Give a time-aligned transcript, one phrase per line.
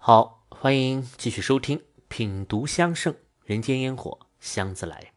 [0.00, 3.14] 好，欢迎继续收听《品读香盛
[3.44, 5.12] 人间烟火香自来》。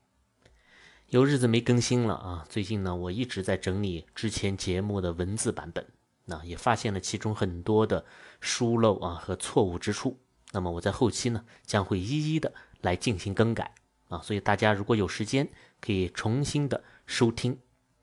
[1.10, 2.46] 有日子没更新了啊！
[2.50, 5.88] 最近呢，我一直在整理之前节目的文字版本，
[6.26, 8.04] 那也发现了其中很多的
[8.42, 10.20] 疏漏啊和错误之处。
[10.52, 12.52] 那么我在后期呢，将会一一的
[12.82, 13.74] 来进行更改
[14.10, 14.20] 啊。
[14.22, 15.48] 所以大家如果有时间，
[15.80, 17.58] 可以重新的收听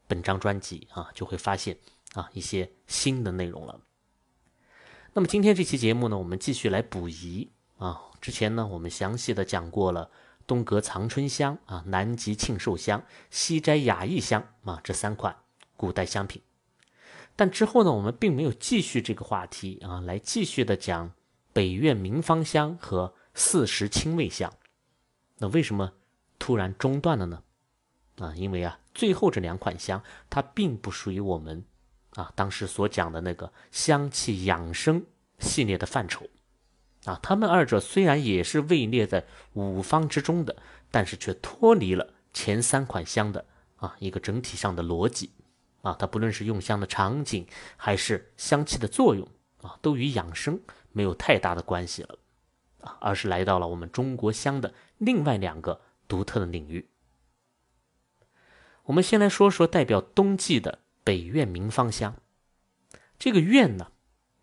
[0.06, 1.76] 本张专辑啊，就会发现
[2.14, 3.78] 啊一些新的内容了。
[5.18, 8.02] 那么今天这期节目呢，我们继续来补遗啊。
[8.20, 10.08] 之前呢，我们详细的讲过了
[10.46, 15.34] 东阁藏春香啊、南极庆寿香、西斋雅逸香啊这三款
[15.76, 16.40] 古代香品。
[17.34, 21.10] 但之后呢，我们并没有继续这个话题啊，来继续的讲
[21.52, 24.52] 北苑明芳香和四时清味香。
[25.38, 25.94] 那为什么
[26.38, 27.42] 突然中断了呢？
[28.18, 30.00] 啊，因为啊，最后这两款香
[30.30, 31.64] 它并不属于我们。
[32.14, 35.04] 啊，当时所讲的那个香气养生
[35.38, 36.26] 系列的范畴，
[37.04, 40.56] 啊，他们二者虽然也是位列在五方之中的，
[40.90, 43.44] 但是却脱离了前三款香的
[43.76, 45.30] 啊一个整体上的逻辑，
[45.82, 49.28] 啊，它不论是用香的场景还是香气的作用
[49.62, 50.58] 啊，都与养生
[50.90, 52.18] 没有太大的关系了，
[52.80, 56.88] 啊，而是来到了我们中国香的另外两个独特的领域。
[58.84, 60.80] 我们先来说说代表冬季的。
[61.08, 62.16] 北苑名芳香，
[63.18, 63.92] 这个苑呢，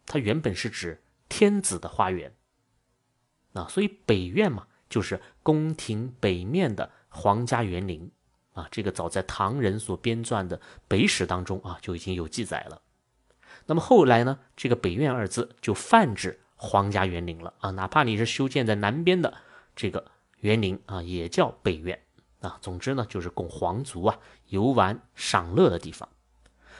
[0.08, 2.34] 它原本是指天子的花园，
[3.54, 8.10] 啊，所以北苑嘛，就是宫廷北面的皇家园林，
[8.54, 10.58] 啊，这个早在唐人所编撰的
[10.88, 12.82] 《北史》当中啊就已经有记载了。
[13.68, 19.38] 那么后来呢，这个北苑二字就泛指皇家园林了啊，哪怕你是修建在南边的
[19.76, 22.02] 这个园林啊，也叫北苑
[22.40, 22.58] 啊。
[22.60, 26.10] 总之呢，就是供皇族啊游玩赏乐的地方。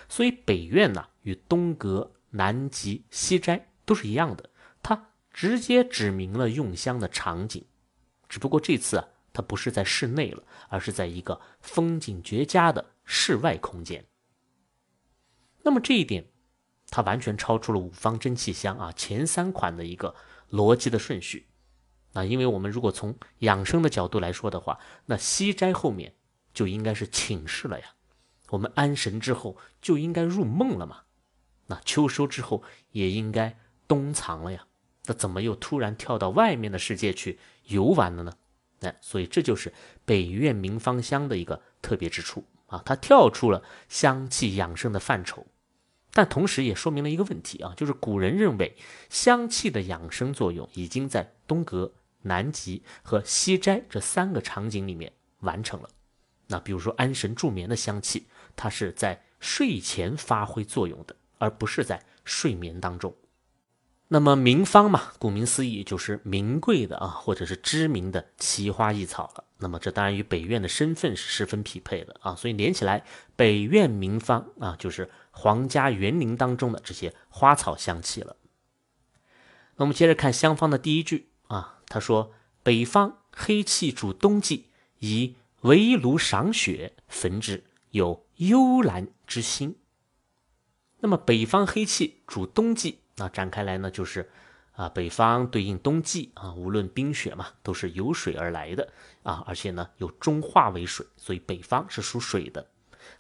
[0.08, 4.50] 所以北苑呢，与东阁、南极、西斋都是一样的，
[4.84, 7.66] 它直接指明了用香的场景，
[8.30, 14.06] 只不过这次啊，它不是在室内了，而是在一个风景绝佳的室外空间。
[15.64, 16.28] 那么这一点，
[16.90, 20.16] 它完全超出了五方真气香啊前三款的一个
[20.52, 21.48] 逻辑的顺序。
[22.14, 26.14] 啊，因为我们如果从养生的角度来说的话，那西斋后面
[26.54, 27.95] 就应该是寝室了呀。
[28.50, 31.02] 我们安神之后就应该入梦了嘛？
[31.68, 33.58] 那秋收之后也应该
[33.88, 34.68] 冬藏了呀？
[35.06, 38.34] 那怎么又突然跳到外面的世界去游玩了呢？
[38.82, 39.74] 哎，所以这就是
[40.06, 42.84] 北苑明芳香的一个特别之处啊！
[42.86, 45.48] 它跳出了香气养生的范畴，
[46.14, 48.76] 但同时也说明了一个问题啊，就是古人认为
[49.10, 55.90] 香气的养生作用已经在东阁、南极和西斋这三个场景里面完成了。
[56.48, 58.28] 那比如说安神助眠的香气。
[58.56, 63.14] 它是在睡前发挥作用的，而不是在睡眠当中。
[64.08, 69.44] 那么名方嘛，顾名思义就是名贵的啊，或者是知名的奇花异草了。
[69.58, 73.04] 那么这当然与北苑的身份是十分匹配的啊，所以连起来，
[73.36, 78.36] 北苑名方啊，就是皇家园林当中的这些花草香气了。
[79.78, 84.68] 那我们接着看香方的第一句啊，他说：“北方黑气主冬季，
[85.00, 89.78] 以围炉赏雪，焚之。”有幽兰之心。
[91.00, 94.30] 那么北方黑气主冬季，那展开来呢，就是
[94.74, 98.92] 啊，北方对应冬季啊，无论冰雪嘛，都是由水而来的
[99.24, 102.68] 啊，而且呢，有中化为水，所以北方是属水的。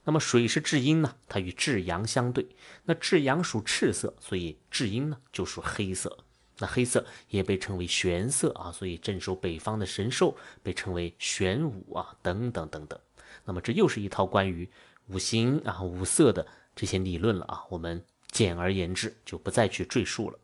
[0.03, 2.47] 那么水是至阴呢，它与至阳相对，
[2.85, 6.25] 那至阳属赤色，所以至阴呢就属黑色。
[6.57, 12.99] 那黑色也被称为玄色啊，所以镇守北方的神兽被称为玄武啊，等等等等。
[13.43, 14.67] 那么这又是一套关于
[15.07, 20.39] 五行啊、五色的这些理论了啊，我们简而言之就不再去赘述了。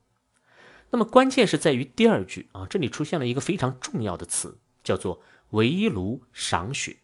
[0.89, 6.97] 那么关键是在于第二句啊，这里出现了一个非常重要的词，叫做围炉赏雪。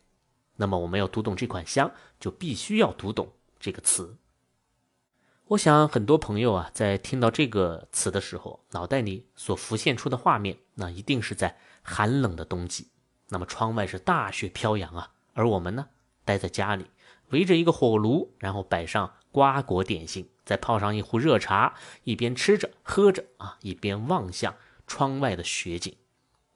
[0.57, 4.17] 那么我们要读懂这款香，就必须要读懂这个词。
[5.45, 12.89] 我想很多朋友啊，在听到这个词的时候，脑袋里所浮现出的画面，那一定是在寒冷的冬季，
[13.29, 15.13] 那么窗外是大雪飘扬啊。
[15.33, 15.87] 而我们呢，
[16.25, 16.87] 待在家里，
[17.29, 25.95] 围着一个火炉，然后摆上瓜果点心，再泡上一壶热茶，一边吃着喝着啊，一边望向窗外的雪景，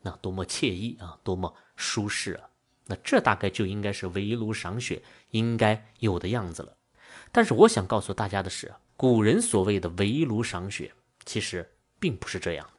[0.02, 2.50] 那多么惬意啊，多么舒适啊！
[2.88, 6.76] 那这大概就应该是围炉赏雪应该有的样子了。
[7.32, 10.94] 但是我想告诉大家的是，古人所谓的围炉赏雪，
[11.26, 11.70] 其实
[12.00, 12.70] 并不是这样。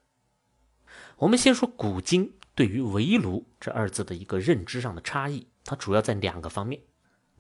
[1.17, 5.47] 我们先说古今对于围炉这二字的一个认知上的差异。
[5.65, 6.83] 它主要在两个方面，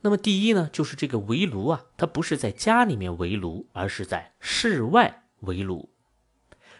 [0.03, 5.89] 那么第一呢，就是这个围炉啊，它不是在家里面围炉，而是在室外围炉。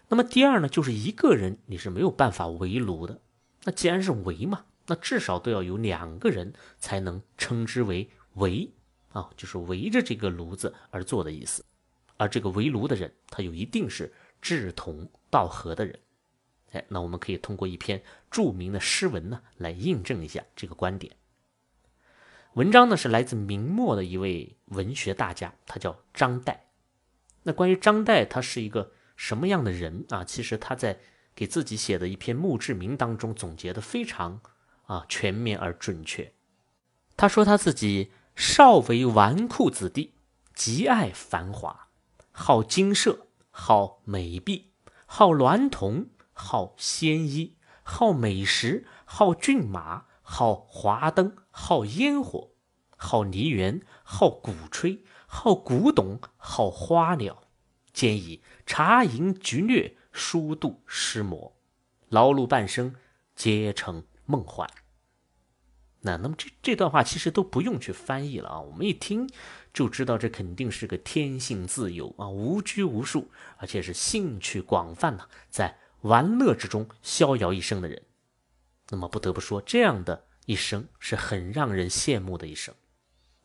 [0.09, 3.21] 那么第二呢，就是一个人你是没有办法围炉的。
[3.65, 8.69] 那既然是围嘛，那至少都要有两个人才能称之为围
[9.13, 11.65] 啊，就是围着这个炉子而做的意思。
[12.17, 15.97] 而这个围炉的人，他又一定是志同道合的人。
[16.73, 21.15] 哎，那我们可以通过一篇著名的诗文呢，来印证一下这个观点。
[22.55, 26.59] 文章呢是来自明末的一位文学大家，他叫张岱。
[27.45, 30.23] 那关于张岱，他是一个什么样的人啊？
[30.23, 31.01] 其实他在
[31.35, 34.43] 给自己写的一篇墓志铭当中总结的非常
[34.85, 36.35] 啊全面而准确。
[37.17, 40.13] 他说他自己少为纨绔子弟，
[40.55, 41.89] 极爱繁华，
[42.33, 44.73] 好金舍，好美婢，
[45.07, 52.51] 好娈童，好鲜衣，好美食，好骏马，好华灯，好烟火，
[52.97, 55.05] 好梨园，好鼓吹。
[55.35, 57.45] 好古董，好花鸟，
[57.93, 61.57] 兼以茶饮菊虐，书度诗魔，
[62.11, 62.97] 劳碌半生，
[63.35, 64.69] 皆成梦幻。
[66.01, 69.27] 那那么这这段话其实都不用去翻译了啊，我们一听
[69.73, 78.03] 就知道这肯定是个天性自由啊，无拘无束，而且是兴趣广泛呢，在玩乐之中逍遥一生的人。
[78.91, 82.75] 那么不得不说，这样的一生是很让人羡慕的一生。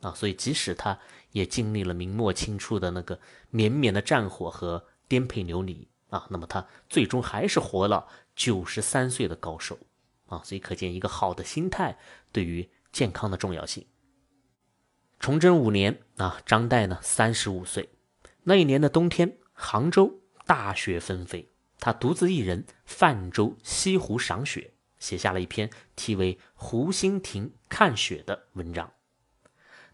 [0.02, 1.00] 啊，所以即使他
[1.32, 9.80] 也经历了明末清初的那个绵绵的战火和颠沛流离啊，那么他最终还是活了九十三岁的高寿
[10.28, 11.98] 啊，所以可见一个好的心态
[12.32, 13.88] 对于健康的重要性。
[15.20, 17.90] 崇祯五年啊，张岱呢三十五岁，
[18.44, 28.92] 那一年的冬天，杭州大雪纷飞，他独自一人泛舟西湖赏雪，写下了一篇题为《湖心亭看雪》的文章。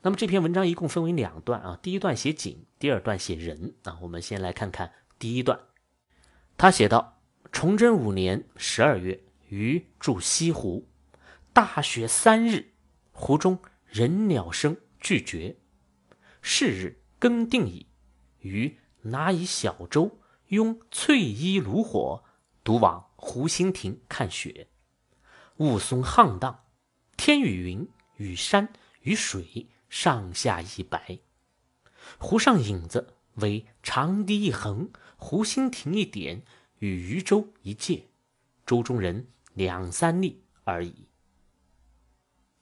[0.02, 3.98] 那么这篇文章一共分为两段啊，第一段写景，第二段写人啊。
[4.02, 5.60] 我们先来看看第一段，
[6.58, 7.22] 他写道：
[7.54, 10.90] 崇祯五年十二月，余住西湖，
[11.54, 12.74] 大雪三日，
[13.14, 15.58] 湖中人鸟声俱绝。
[16.42, 17.88] 是日更定矣，
[18.40, 22.26] 余拿以小舟，拥翠衣炉火，
[22.66, 24.68] 独往湖心亭看雪。
[25.58, 26.64] 雾凇沆荡，
[27.18, 28.72] 天与云与山
[29.02, 29.68] 与水。
[29.90, 31.20] 上下一白，
[32.18, 36.42] 湖上影子为长堤一横，湖心亭一点，
[36.80, 38.10] 与渔舟一芥，
[38.66, 41.10] 舟中人两三粒而已。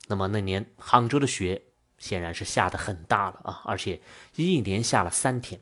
[0.10, 1.64] 那么那年杭州的雪
[1.98, 4.02] 显然是下的很大了啊，而且
[4.36, 5.62] 一连下了三天。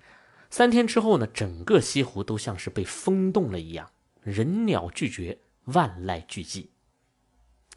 [0.50, 3.92] 三天之后呢，整个西湖都像是被封冻了一样，
[4.24, 6.70] 人鸟俱绝，万籁俱寂。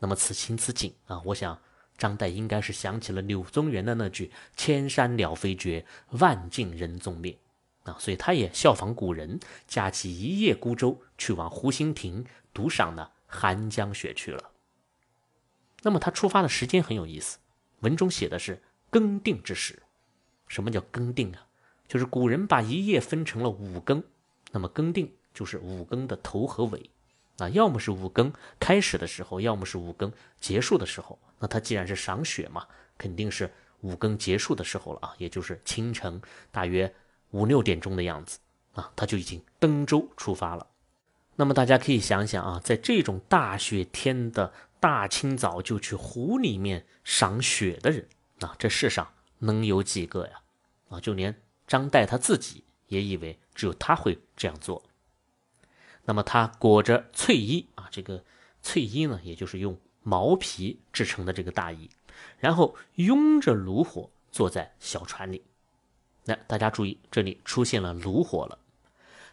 [0.03, 1.59] 那么此情此景啊，我想。
[1.99, 7.39] 张岱应该是想起了柳宗元的那句“千山鸟飞绝，万径人踪灭”，
[7.85, 9.39] 啊，所以他也效仿古人，
[9.69, 14.51] 驾起一叶孤舟去往湖心亭独赏那寒江雪去了。
[15.83, 17.39] 那么他出发的时间很有意思，
[17.81, 18.61] 文中写的是
[18.91, 19.81] 更定之时。
[20.49, 21.47] 什么叫更定啊？
[21.87, 24.03] 就是古人把一夜分成了五更，
[24.51, 26.91] 那么更定就是五更的头和尾。
[27.38, 31.19] 啊，要么是五更开始的时候，要么是五更结束的时候。
[31.38, 33.50] 那他既然是赏雪嘛，肯定是
[33.81, 36.20] 五更结束的时候了啊，也就是清晨
[36.50, 36.94] 大约
[37.31, 38.38] 五六点钟的样子
[38.75, 40.67] 啊，他就已经登舟出发了。
[41.34, 48.06] 那么大家可以想想啊，在这种大雪天的大清早就去湖里面赏雪的人
[48.41, 50.41] 啊，这世上能有几个呀？
[50.91, 51.34] 啊，就连
[51.67, 54.81] 张岱他自己也以为只有他会这样做。
[56.05, 58.25] 那么他裹着翠衣啊，这个
[58.63, 61.89] 翠衣呢，也就是用毛皮制成的这个大衣，
[62.39, 65.44] 然后拥着炉火坐在小船里。
[66.25, 68.59] 那大家注意，这里出现了炉火了，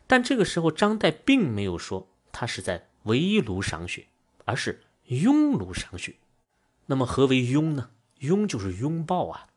[0.07, 4.07] 但这个时候张岱并没有说他是在围炉赏雪，
[4.45, 6.15] 而是拥炉赏雪。
[6.85, 7.91] 那么何为拥呢？
[8.19, 9.47] 拥就是拥抱啊。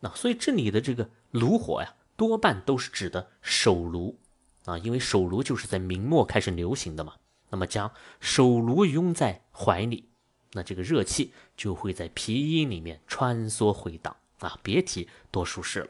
[0.00, 4.18] 那所以这里的这个炉火呀，多半都是指的手炉。
[4.66, 7.14] 啊，因为手炉就是在明末开始流行的嘛，
[7.48, 10.10] 那么将手炉拥在怀里，
[10.52, 15.88] 那这个热气就会在皮衣里面穿梭回荡啊，别提多舒适了。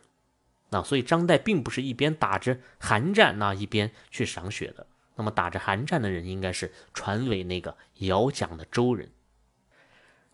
[0.68, 9.10] 那所以张岱并不是一边打着寒战那一边去赏雪的，那么打着寒战的人应该是船尾那个摇桨的舟人。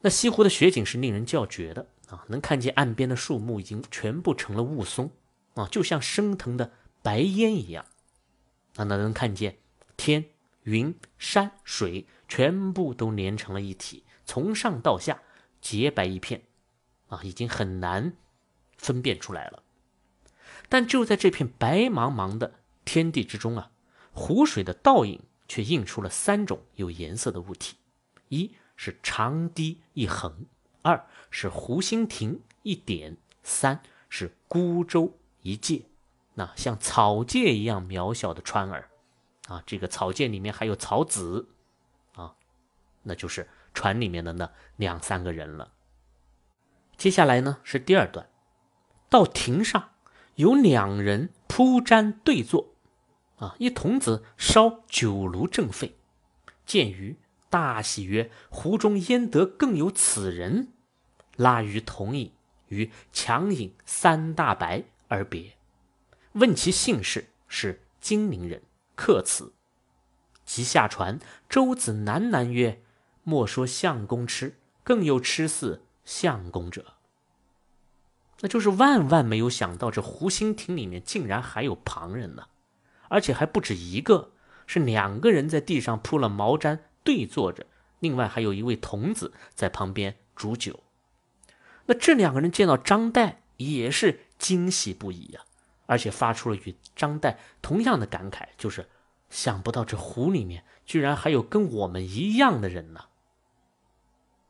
[0.00, 5.10] 那西湖的雪景是令人叫绝的啊，能看见岸边的树木已经全部成了雾凇
[5.54, 6.72] 啊，就像升腾的
[7.02, 7.84] 白烟一样。
[8.76, 9.58] 那那能看见
[9.96, 10.24] 天、
[10.62, 15.22] 云、山、水全部都连成了一体，从上到下
[15.60, 16.42] 洁白一片，
[17.08, 18.14] 啊，已经很难
[18.78, 19.62] 分辨出来了。
[20.68, 23.70] 但就在这片白茫茫的天地之中啊，
[24.12, 27.76] 湖水的倒影却映出了三种有颜色的物体：
[28.28, 30.46] 一是长堤一横，
[30.80, 35.84] 二是湖心亭一点，三是孤舟一芥。
[36.34, 38.88] 那像草芥一样渺小的川儿，
[39.48, 41.48] 啊，这个草芥里面还有草籽，
[42.14, 42.34] 啊，
[43.02, 45.72] 那就是船里面的那两三个人了。
[46.96, 48.28] 接下来呢是第二段，
[49.10, 49.90] 到亭上
[50.36, 52.74] 有两人铺毡对坐，
[53.36, 55.96] 啊，一童子烧酒炉正沸，
[56.64, 57.18] 见鱼
[57.50, 60.72] 大喜曰：“湖中焉得更有此人？”
[61.36, 62.32] 拉鱼同饮，
[62.68, 65.52] 于强饮三大白而别。
[66.32, 68.62] 问其姓氏，是金陵人，
[68.94, 69.52] 客此。
[70.44, 72.82] 即下船，周子喃喃曰
[73.22, 76.94] ：“莫说相公痴，更有痴似相公者。”
[78.40, 82.48] 那就是万万没有想到，这湖心亭里面竟然还有旁人呢，
[83.08, 84.32] 而且还不止一个，
[84.66, 87.66] 是两个人在地上铺了毛毡对坐着，
[88.00, 90.80] 另外还有一位童子在旁边煮酒。
[91.86, 95.42] 那这两个人见到张岱也是惊喜不已呀。
[95.86, 98.88] 而且发出了与张岱同样的感慨，就是
[99.30, 103.06] 想不到这湖里面居然还有跟我们一样的人呢。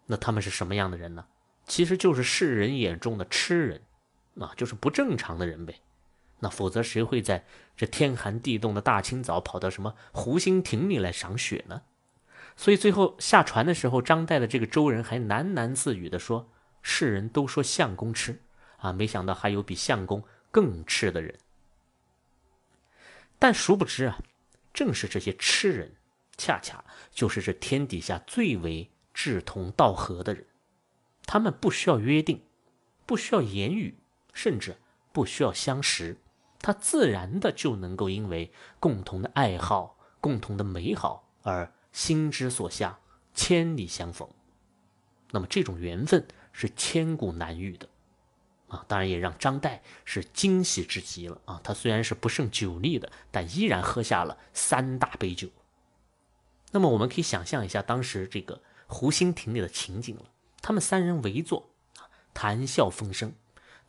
[0.06, 1.26] 那他们是什么样的人呢？
[1.64, 3.82] 其实就是世人眼中的痴人，
[4.40, 5.80] 啊，就是不正常的人呗。
[6.40, 7.44] 那否则谁会在
[7.76, 11.82] 这天寒地冻的大清早跑到什么湖心亭里来赏雪呢？
[12.56, 16.50] 所以最后下船的时候，张岱的这个周人还喃喃自语的说
[16.82, 18.42] ：“世人都说相公痴
[18.78, 21.36] 啊，没想到还有比相公。”更痴的人，
[23.38, 24.22] 但殊不知啊，
[24.72, 25.96] 正是这些痴人，
[26.36, 30.46] 恰恰就是这天底下最为志同道合的人。
[31.24, 32.42] 他们不需要约定，
[33.06, 33.96] 不需要言语，
[34.34, 34.76] 甚至
[35.12, 36.18] 不需要相识，
[36.60, 42.98] 他自然的就能够因为共同的爱好、共同的美好而心之所向，
[43.32, 44.28] 千里相逢。
[45.30, 47.88] 那么这种缘分是千古难遇的。
[48.72, 51.60] 啊，当然也让张岱是惊喜之极了啊！
[51.62, 55.46] 他虽然是不胜酒力的，但依然喝下了三大杯酒。
[56.70, 60.22] 那么我们可以想象一下当时这个湖心亭里的情景了。
[60.62, 63.34] 他们三人围坐啊，谈笑风生。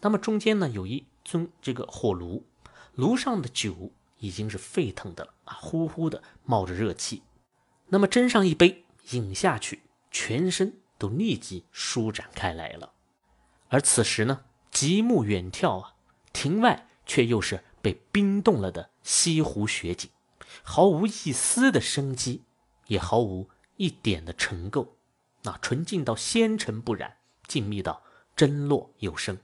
[0.01, 2.45] 那么中间呢有一尊这个火炉，
[2.95, 7.23] 炉上的酒已经是沸腾的了啊，呼呼的冒着热气。
[7.87, 12.91] 那么斟上一杯饮下去，全身都立即舒展开来了。
[13.69, 14.41] 而此时呢？
[14.73, 15.93] 极目远眺啊，
[16.33, 20.09] 亭外却又是被冰冻了的西湖雪景，
[20.63, 22.41] 毫无一丝的生机，
[22.87, 24.87] 也毫无一点的尘垢，
[25.43, 28.01] 那纯净到纤尘不染，静谧到
[28.35, 29.37] 真落有声。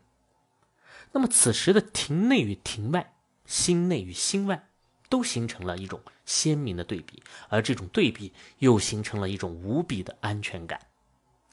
[1.12, 3.14] 那么此时的亭内与亭外，
[3.46, 4.70] 心内与心外，
[5.10, 10.80] 都形成了一种鲜明的对比，而这种对比又形成了一种无比的安全感，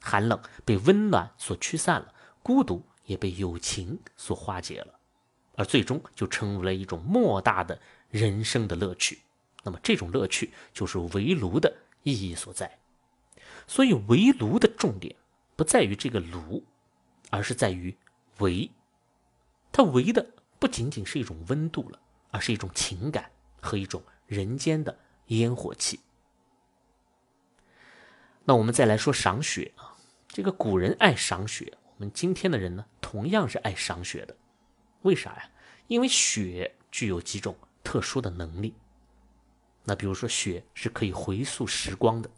[0.01, 2.83] 寒冷被温暖所驱散了，孤独。
[3.07, 4.93] 也被友情所化解了，
[5.55, 9.19] 而最终就成为了一种莫大的人生的乐趣。
[9.63, 12.79] 那么，这种乐趣就是围炉的意义所在。
[13.65, 15.15] 所以，围炉的重点
[15.55, 16.63] 不在于这个炉，
[17.31, 17.95] 而是在于
[18.37, 18.69] 围。
[19.71, 20.25] 它围的
[20.59, 21.99] 不仅仅是一种温度了，
[22.31, 24.97] 而是一种情感和一种人间的
[25.27, 25.99] 烟火气。
[28.45, 29.95] 那我们再来说赏雪啊，
[30.27, 31.77] 这个古人爱赏雪。
[31.97, 34.35] 我们今天的人呢，同样是爱赏雪的，
[35.01, 35.49] 为啥呀？
[35.87, 38.75] 因为雪具有几种特殊的能力。
[39.83, 42.29] 那比如说，雪是可以回溯时光的。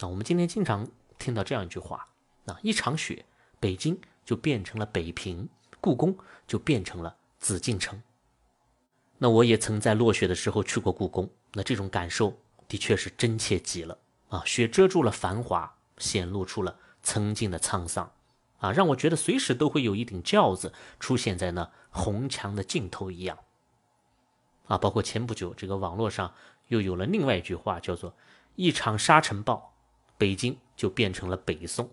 [0.00, 0.88] 那我们今天经常
[1.18, 2.08] 听到这样一句话：
[2.42, 3.24] 那一场雪，
[3.60, 5.48] 北京就变成了北平，
[5.80, 6.16] 故宫
[6.48, 8.02] 就变成了紫禁城。
[9.18, 13.96] 那我也曾在落雪的时候去过故宫，那这种感受的确是真切极了
[14.30, 14.42] 啊！
[14.44, 18.10] 雪遮住了繁华，显露出了曾经的沧桑。
[18.64, 23.38] 啊，让我觉得随时都会有一顶轿子出现在那红墙的尽头一样。
[24.68, 26.32] 啊，包括前不久这个网络上
[26.68, 28.16] 又有了另外一句话，叫做
[28.56, 29.74] “一场沙尘暴，
[30.16, 31.90] 北京就变成了北宋”。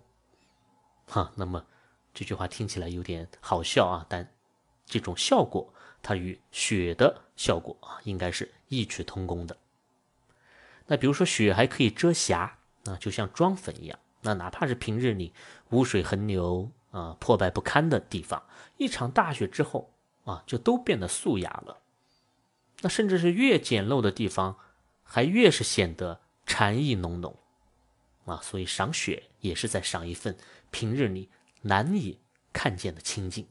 [1.08, 1.66] 哈，那么
[2.14, 4.32] 这句话听起来有点好笑啊，但
[4.86, 9.58] 这种效果它与雪的效果啊，应该是异曲同工的。
[10.88, 14.00] 那比如说雪还可以遮瑕，啊，就像妆粉一样。
[14.22, 15.34] 那哪怕是平日里
[15.72, 18.44] 污水横流啊、破败不堪的地方，
[18.78, 19.94] 一场大雪之后
[20.26, 21.80] 啊，就都变得素雅了。
[22.82, 24.58] 那甚至是越简陋的地方，
[25.04, 27.38] 还越是显得禅意浓浓
[28.26, 28.40] 啊。
[28.42, 30.36] 所以赏雪也是在赏一份
[30.70, 31.30] 平日里
[31.62, 32.20] 难以
[32.52, 33.48] 看见的清静。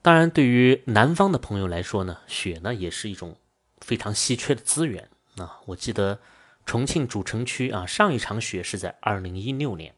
[0.00, 3.36] 当然，对于南方的朋友来说呢，雪呢也是一种
[3.80, 5.60] 非常稀缺的资源啊。
[5.66, 6.20] 我记得
[6.68, 9.94] 重庆主城区啊，上一场雪是在二零一六年，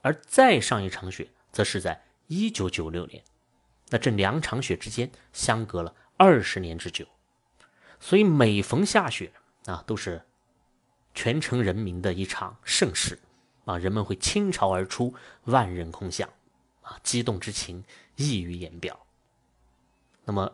[0.00, 3.22] 而再上一场雪则是在一九九六年。
[3.90, 7.04] 那这两场雪之间相隔了二十年之久，
[8.00, 9.34] 所以每逢下雪
[9.66, 10.22] 啊，都是
[11.12, 13.18] 全城人民的一场盛事
[13.66, 15.14] 啊，人们会倾巢而出，
[15.44, 16.26] 万人空巷
[16.80, 17.84] 啊，激动之情
[18.16, 18.98] 溢于言表。
[20.24, 20.50] 那么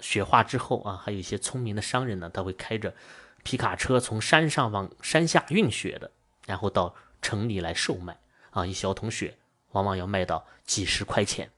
[0.00, 2.92] 雪化之后啊，还有一些聪明的商人呢，他会开着
[3.44, 6.10] 皮卡车从山上往山下运雪的，
[6.46, 8.18] 然后到城里来售卖
[8.50, 9.38] 啊，一小桶雪
[9.70, 11.48] 往往要卖到几十块钱。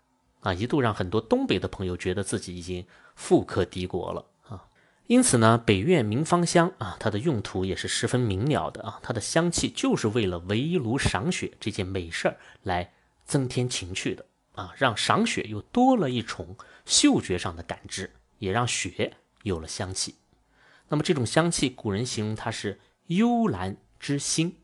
[0.40, 4.62] 啊，一度让很多东北的朋友觉得自己已经富可敌国了啊！
[5.08, 12.92] 因此呢，北苑明芳香啊，它的用途也是十分明了的啊，它的香气就是为了围炉赏雪这件美事儿来
[13.24, 14.24] 增添情趣的
[14.54, 20.14] 啊，让赏雪又多了一重嗅觉上的感知，也让雪有了香气。
[20.88, 24.56] 那么这种香气，古人形容它是幽兰之馨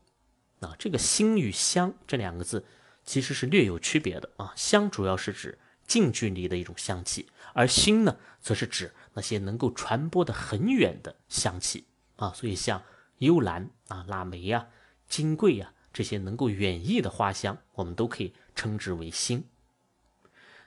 [0.59, 2.65] 啊，这个馨与香这两个字
[3.03, 5.59] 其实是略有区别的啊，香主要是指。
[5.85, 12.31] 近距离的一种香气，而馨呢，则是指那些能够传播的很远的香气啊。
[12.33, 12.81] 所以像
[13.17, 14.69] 幽兰啊、腊梅呀、
[15.09, 19.43] 金桂呀这些能够远溢的花香，我们都可以称之为馨。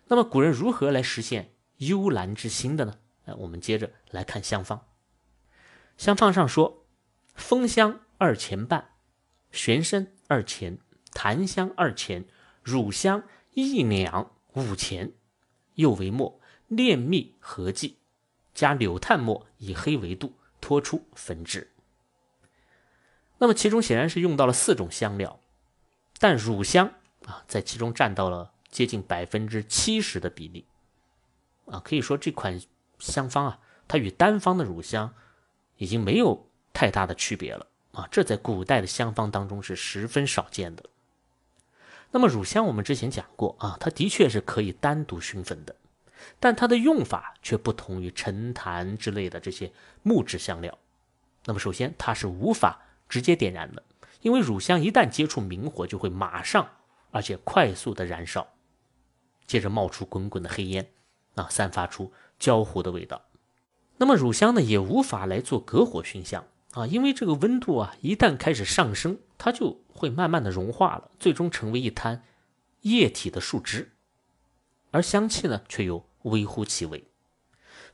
[0.08, 2.98] 那么古人如何来实现幽兰之馨的呢？
[3.24, 4.86] 哎，我们接着来看香方。
[5.96, 6.86] 香方上说：
[7.34, 8.92] 风香二钱半，
[9.50, 10.78] 玄参二钱，
[11.12, 12.24] 檀香二钱，
[12.62, 13.22] 乳香
[13.52, 14.32] 一两。
[14.56, 15.12] 五钱，
[15.74, 17.98] 又为末，炼蜜合剂，
[18.54, 21.74] 加柳炭末以黑为度，脱出焚制。
[23.36, 25.40] 那么其中显然是用到了四种香料，
[26.18, 26.90] 但乳香
[27.26, 30.66] 啊，在其中占到了接近百分之七十的比例。
[31.66, 32.58] 啊，可以说这款
[32.98, 35.14] 香方啊，它与单方的乳香
[35.76, 40.84] 已经没有太大的区别了啊，这在古代的香方当中是十分少见的。
[42.10, 45.74] 那么乳香我们之前讲过啊，它的确是可以单独熏焚的，
[46.38, 50.78] 但它的用法却不同于陈檀之类的这些木质香料。
[51.44, 53.82] 那么首先它是无法直接点燃的，
[54.22, 56.68] 因为乳香一旦接触明火就会马上
[57.10, 58.46] 而且快速的燃烧，
[59.46, 60.88] 接着冒出滚滚的黑烟，
[61.34, 63.22] 啊，散发出焦糊的味道。
[63.98, 66.44] 那么乳香呢也无法来做隔火熏香。
[66.72, 72.22] 啊，因为这个温度啊，一旦开始上升，它就会慢慢的融化了，最终成为一滩
[72.82, 73.92] 液体的树脂，
[74.90, 77.02] 而香气呢却又微乎其微。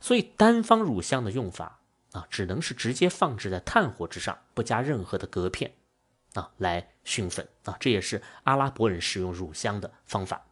[0.01, 1.79] 所以单方乳香的用法
[2.11, 5.75] 啊，只能是直接放置在炭火之上，不加任何的隔片
[6.33, 10.45] 啊来熏粉啊，这也是阿拉伯人使用乳香的方法。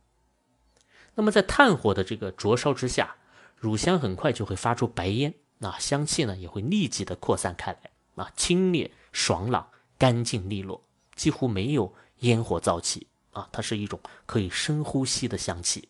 [1.16, 3.18] 那么在炭火的这个灼烧之下，
[3.58, 7.80] 乳香很快就会发出白烟，那香气呢也会立即的扩散开来。
[8.15, 9.65] 啊，清冽爽朗、
[9.97, 10.84] 干净利落，
[11.15, 13.47] 几乎没有烟火燥气啊！
[13.54, 15.88] 它是一种可以深呼吸的香气。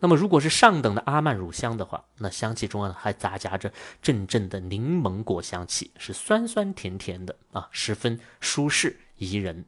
[0.00, 9.66] 那么，如果是上等的阿曼乳香的话，那香气中啊还杂夹着阵阵的柠檬果香气，是酸酸甜甜的啊，十分舒适宜人。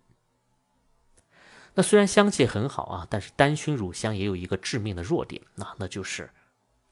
[1.75, 6.31] 那虽然香气很好啊，但是单熏乳香也有一个致命的弱点啊，那就是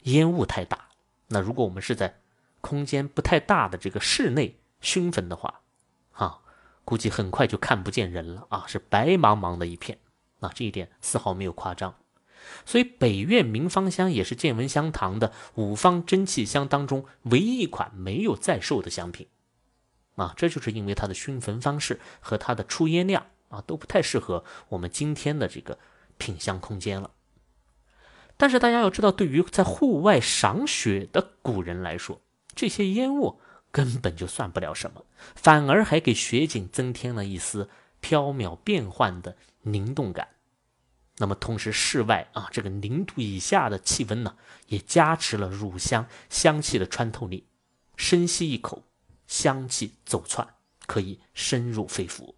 [0.03, 0.91] 烟雾太大。
[1.29, 2.21] 那如果我们是在
[2.61, 5.61] 空间不太大的这个室内熏焚的话，
[6.13, 6.41] 啊，
[6.85, 9.99] 估计很快就看不见人了啊，是白茫茫的一片，
[10.41, 11.95] 啊，这一点丝毫没有夸张。
[12.67, 19.29] 所以北苑明芳香也是建文香堂的五方真气香当中唯一一款没有在售的香品，
[20.17, 25.79] 啊，这就是因为它的熏焚方式和它的出烟量啊都不太适合我们今天的这个
[26.19, 27.11] 品香空间了。
[28.43, 32.21] 但是大家要知道，对于在户外赏雪的古人来说，
[32.57, 33.39] 这些烟雾
[33.71, 35.05] 根本就算不了什么，
[35.37, 40.27] 反而还给雪景增添了一丝飘渺变幻的灵动感。
[41.19, 44.35] 那么，同时室外啊，这个零度以下的气温呢，
[44.67, 47.47] 也加持了乳香香气的穿透力。
[47.97, 48.83] 深吸一口，
[49.29, 50.45] 香气走窜，
[50.89, 52.35] 可以深入肺腑。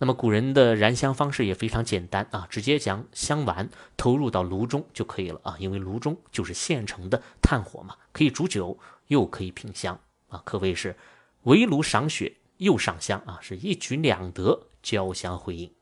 [0.00, 10.94] 那么古人的燃香方式也非常简单啊，直接将香丸投入到炉中就可以了啊，因为炉中就是现成的炭火嘛，可以煮酒又可以品香啊，可谓是
[11.42, 15.72] 围炉赏雪又赏香啊，是一举两得，交相辉映。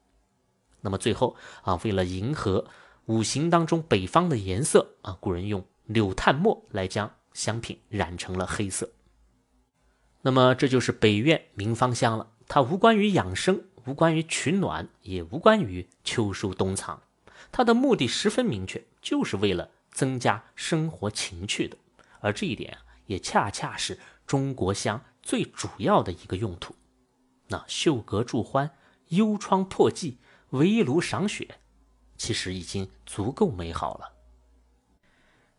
[0.81, 2.65] 那么最后啊，为了迎合
[3.05, 8.89] 五行当中北方的颜色啊，古人用柳炭墨来将香品染成了黑色。
[10.23, 13.63] 那么这就是北苑明芳香了，它无关于养生。
[13.87, 17.01] 无关于取暖，也无关于秋收冬藏，
[17.53, 21.77] 它的目的十分明确，就是为了增加生活情趣的。
[22.21, 26.75] 而这一点，也恰恰是中国香最主要的一个用途。
[27.49, 28.73] 那绣阁助欢、
[29.09, 30.17] 幽窗破寂、
[30.51, 31.59] 围炉赏雪，
[32.17, 34.13] 其实已经足够美好了。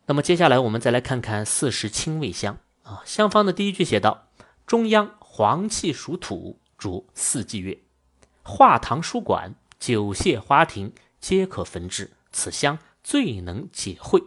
[0.04, 4.28] 那么接下来我们再来看看四时清味香啊，香方的第一句写道
[4.66, 7.78] ：“中央黄气属土，主四季月，
[8.48, 14.24] 画堂书馆、酒榭花亭皆可焚之，此香最能解秽。”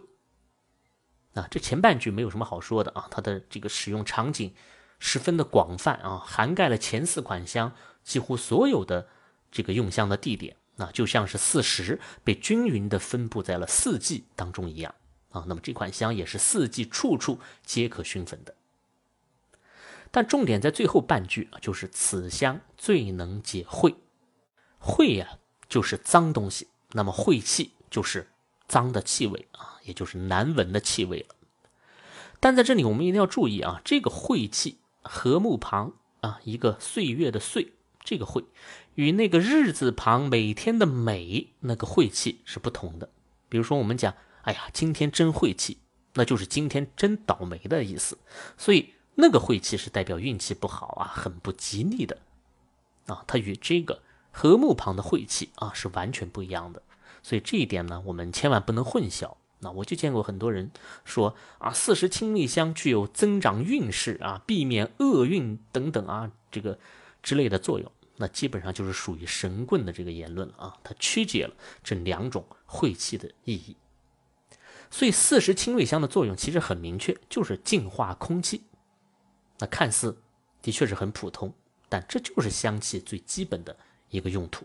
[1.34, 4.54] 啊，这前半句没有什么好说的啊，它的这个使用场景
[5.00, 9.08] 十分的广泛啊，涵盖了前四款香几乎所有的
[9.50, 14.94] 这个用香的地点，那就像是四时被均匀的分布在了四季当中一样
[15.30, 15.44] 啊。
[15.48, 18.54] 那么这款香也是四季处处皆可熏焚的，
[20.12, 23.96] 但重点在最后半句啊，就是此香最能解秽。
[24.82, 28.28] 晦呀，就是脏东西，那么晦气就是
[28.66, 29.70] 脏的气味啊。
[29.84, 31.34] 也就是难闻的气味了，
[32.38, 37.72] 但在这里我们一定要注意啊，这个晦气禾木旁啊一个岁月的岁，
[38.04, 38.44] 这个晦
[38.94, 43.10] 与那个日字旁每天的每那个晦气是不同的。
[43.48, 45.78] 比如说我们讲，哎呀，今天真晦气，
[46.14, 48.16] 那就是今天真倒霉的意思。
[48.56, 52.18] 所以那个晦气是代表运气不好啊，很不吉利的
[53.06, 54.00] 啊，它与这个
[54.32, 56.82] 禾木旁的晦气啊是完全不一样的。
[57.22, 59.36] 所以这一点呢，我们千万不能混淆。
[59.60, 60.72] 那我就见过很多人
[61.04, 66.80] 说啊，四时清味香具有增长运势啊、避免厄运等等啊，这个
[67.22, 67.92] 之类的作用。
[68.16, 73.76] 那基本上就是属于神棍的这个言论了啊，它曲解了这两种晦气的意义。
[74.90, 78.64] 所以四时清味香的作用其实很明确，就是净化空气。
[79.58, 80.20] 那看似
[80.60, 81.54] 的确是很普通，
[81.88, 83.76] 但这就是香气最基本的
[84.12, 84.64] 一个用途。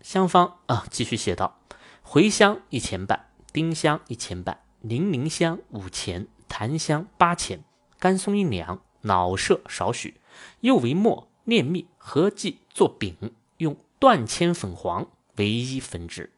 [0.00, 1.58] 香方啊，继续写道：
[2.02, 3.26] 茴香一钱半。
[3.52, 7.64] 丁香一钱半，零陵香五钱，檀香八钱，
[7.98, 10.20] 甘松一两，脑麝少许，
[10.60, 13.16] 又为末炼蜜，合剂做饼，
[13.56, 15.06] 用断铅粉黄
[15.36, 16.30] 为一分之。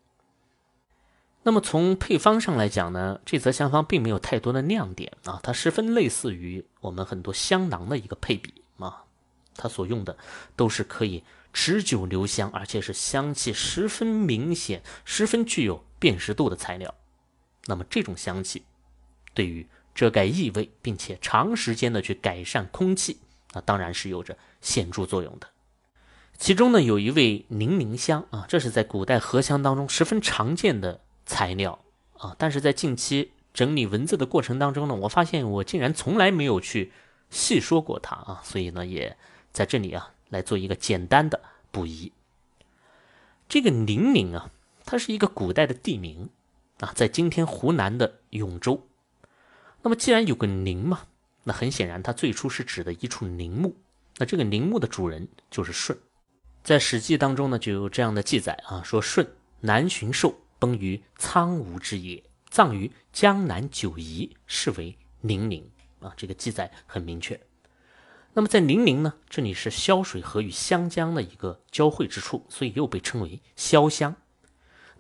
[1.42, 9.02] 那么从配方上来讲呢，这则香方并没有太多的亮点啊，它十分类似于我们很多香囊的一个配比啊，
[9.56, 10.16] 它所用的
[10.54, 16.94] 都是可以持久留香，而且是香气十分明显、十分具有辨识度的材料。
[17.66, 18.64] 那么这种香气，
[19.34, 23.18] 对于遮盖异味，并且长时间的去改善空气，
[23.52, 25.48] 那当然是有着显著作用的。
[26.38, 31.84] 其中呢，有一味宁宁香啊，这是在古代合香当中十分常见的材料
[32.16, 32.36] 啊。
[32.38, 36.92] 但是在近期整理文字的过程当中呢，我发现我竟然从来没有去
[37.28, 39.16] 细说过它啊，所以呢，也
[39.50, 42.12] 在这里啊来做一个简单的补遗。
[43.48, 44.50] 这个宁宁啊，
[44.84, 46.30] 它是一个古代的地名。
[46.80, 48.86] 啊，在今天湖南的永州，
[49.82, 51.08] 那么既然有个陵嘛，
[51.42, 53.74] 那很显然它最初是指的一处陵墓。
[54.18, 55.98] 那这个陵墓的主人就是舜，
[56.62, 59.26] 在《史记》当中呢就有这样的记载啊，说舜
[59.58, 66.14] 南巡狩，崩于苍梧之野，葬于江南九夷，是为宁陵啊。
[66.16, 67.40] 这个记载很明确。
[68.34, 74.14] 那么在宁陵呢，这里是潇水河与湘江的一个交汇之处，所以又被称为潇湘。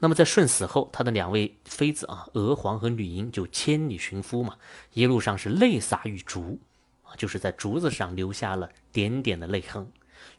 [0.00, 4.56] 那么在舜死后，他的两位妃子啊，娥皇和女英就千里寻夫嘛，
[4.92, 6.58] 一路上是泪洒玉竹
[7.04, 9.90] 啊，就是在竹子上留下了点点的泪痕。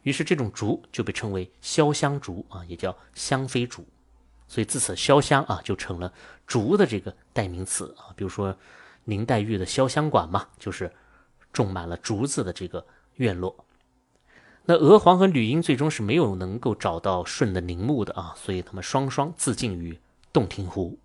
[0.02, 3.86] 于是这种竹就被称为潇湘竹啊，也叫湘妃竹。
[4.48, 6.12] 所以自此潇湘啊就成了
[6.46, 8.12] 竹的这个代名词啊。
[8.16, 8.54] 比如说
[9.04, 10.92] 林黛玉的潇湘馆嘛，就是
[11.52, 12.84] 种满了竹子的这个
[13.16, 13.64] 院落。
[14.64, 19.98] 那娥皇和吕英最终是没有能够找到舜的陵墓的啊，所以他们双双自尽于
[20.32, 20.98] 洞庭湖。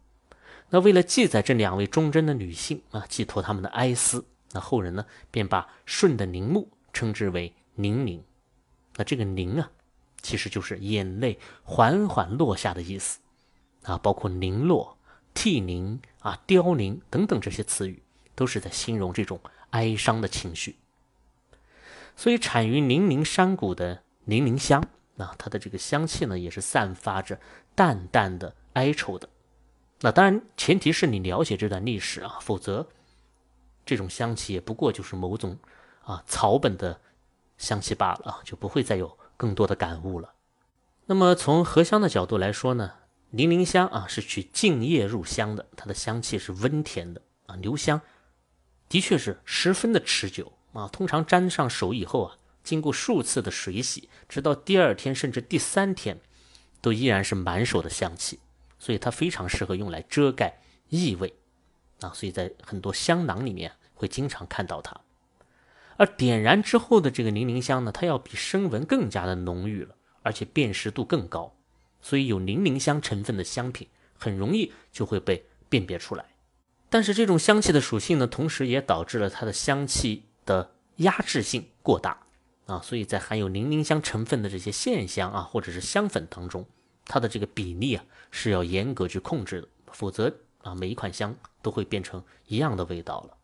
[0.70, 8.22] 那为了记载这两位忠贞的女性啊，寄托他们的哀思，那后人呢便把舜的陵墓称之为宁陵。
[8.98, 9.72] 那这个宁啊，
[10.22, 13.20] 其实就是眼泪缓缓落下的意思
[13.84, 14.98] 啊，包括零落、
[15.34, 18.02] 涕零啊、凋零等等这些词语，
[18.36, 19.40] 都是在形容这种
[19.76, 20.78] 哀伤的情绪。
[22.16, 24.82] 所以，产于宁陵山谷的宁陵香，
[25.16, 27.38] 那它的这个香气呢，也是散发着
[27.76, 29.28] 淡淡的哀愁的。
[30.00, 32.88] 那当然，前提是你了解这段历史啊，否则
[33.86, 35.58] 这种香气也不过就是某种
[36.04, 37.02] 啊草本的
[37.58, 40.34] 香气罢了啊，就不会再有更多的感悟了。
[41.08, 42.94] 那么，从荷香的角度来说呢，
[43.32, 48.00] 宁陵香啊是取静叶入香的，它的香气是温甜的啊，留香
[48.90, 50.54] 的确是十分的持久。
[50.74, 56.20] 啊，通常沾上手以后啊，经过数次的水洗，直到第二天甚至第三天，
[56.82, 58.40] 都依然是满手的香气，
[58.78, 61.34] 所以它非常适合用来遮盖异味
[62.02, 62.12] 啊。
[62.14, 65.00] 所以在很多香囊里面会经常看到它。
[65.96, 71.56] 而点燃之后的这个零陵香呢，它要比生闻更加的浓郁了，而且辨识度更高，
[72.02, 73.88] 所以有零陵香成分的香品
[74.20, 76.26] 很容易就会被辨别出来。
[76.90, 82.18] 但是这种香气的属性呢，同时也导致了它的香气的压制性过大
[82.68, 86.66] 啊，所以在含有零陵香成分的这些线香啊，或者是香粉当中，
[87.06, 93.38] 它的这个比例啊是要严格去控制的，否则啊每一款香都会变成一样的味道了。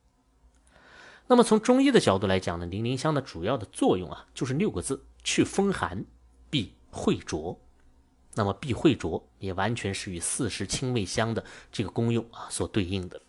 [1.28, 6.06] 那么从中医的角度来讲呢，零陵香的主要的作用啊，就是六个字：去风寒、
[6.50, 7.60] 避秽浊。
[8.34, 13.22] 那么避秽浊也完全是与四时清味香的这个功用啊所对应的。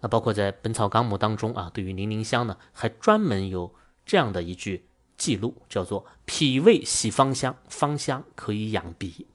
[0.00, 9.26] 那包括在《本草纲目》当中啊，对于零陵香呢，还专门有这样的一句记录，叫做“脾胃喜芳香，芳香可以养鼻”，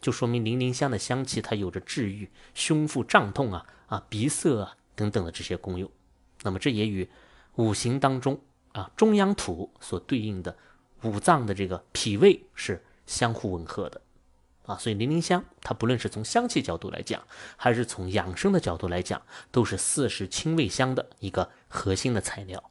[0.00, 5.90] 就说明零陵香的香气它有着治愈胸腹胀痛啊、啊鼻塞啊等等的这些功用。
[6.42, 7.08] 那么这也与
[7.56, 8.40] 五行当中
[8.72, 10.56] 啊中央土所对应的
[11.02, 14.00] 五脏的这个脾胃是相互吻合的
[14.66, 17.22] 啊，所以零陵香它不论是从香气角度来讲，
[17.56, 22.70] 还是从养生的角度来讲，都是四时清味香的一个核心的材料。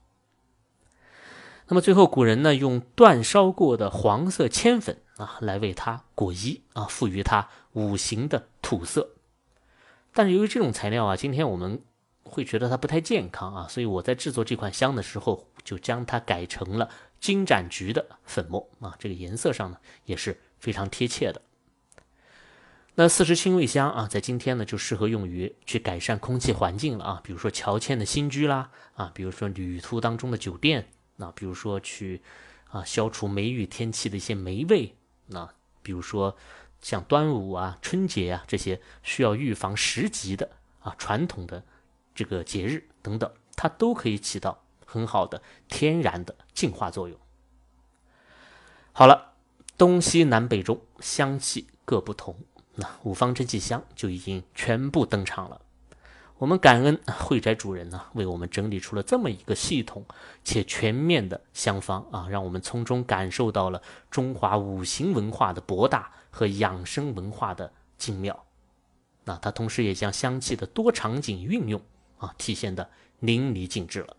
[1.68, 9.12] 那么最后古人呢用煅烧过的黄色铅粉啊来为它裹衣啊，赋予它五行的土色。
[10.14, 11.82] 但是由于这种材料啊，今天我们。
[12.32, 16.88] 会觉得它不太健康啊，所以我在制作这款香的时候，就将它改成了
[17.20, 21.42] 金盏菊的粉末啊，这个颜色上呢也是非常贴切的。
[23.00, 32.22] 那四时清味香啊，在今天呢就适合用于去改善空气环境了啊，比如说乔迁的新居啦啊，比如说旅途当中的酒店，那比如说去
[32.68, 34.94] 啊消除梅雨天气的一些霉味，
[35.28, 35.50] 那
[35.82, 36.36] 比如说
[36.82, 40.50] 像端午啊、春节啊这些需要预防时疾的
[40.82, 41.64] 啊传统的。
[42.14, 47.18] 这个节日等等，它都可以起到很好的天然的净化作用。
[48.92, 49.36] 好了，
[49.78, 52.36] 东西南北中香气各不同，
[52.80, 55.62] 那五方真气香就已经全部登场了。
[56.38, 60.06] 我们感恩慧宅主人呢，为我们整理出了这么一个系统
[60.44, 68.46] 且全面的香方啊，让我们从中感受到了中华五行文化的博大和养生文化的精妙。
[69.26, 71.82] 那它同时也将香气的多场景运用。
[72.20, 72.90] 啊，体现的
[73.20, 74.18] 淋漓尽致了。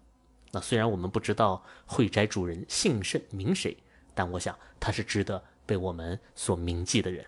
[0.52, 3.76] 那虽然我们不知道会宅主人姓甚名谁，
[4.14, 7.22] 但我想他是值得被我们所铭记的人。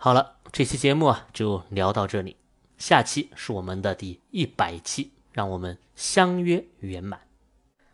[0.00, 2.36] 好了，这期节目啊就聊到这里，
[2.78, 7.20] 下期是我们的第一百期，让我们相约圆满。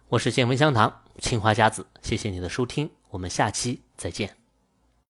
[0.08, 4.43] 我是建文香堂青花家子，谢谢你的收听，我们下期再见。